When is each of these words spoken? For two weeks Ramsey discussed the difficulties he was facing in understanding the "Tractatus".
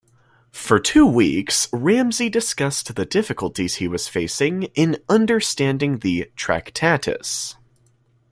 For 0.55 0.79
two 0.79 1.05
weeks 1.05 1.67
Ramsey 1.71 2.27
discussed 2.27 2.95
the 2.95 3.05
difficulties 3.05 3.75
he 3.75 3.87
was 3.87 4.07
facing 4.07 4.63
in 4.73 4.97
understanding 5.09 5.99
the 5.99 6.31
"Tractatus". 6.35 7.55